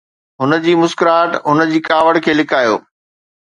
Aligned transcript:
هن 0.43 0.53
جي 0.63 0.71
مسڪراهٽ 0.83 1.35
هن 1.51 1.61
جي 1.75 1.83
ڪاوڙ 1.91 2.13
کي 2.29 2.37
لڪايو 2.39 2.75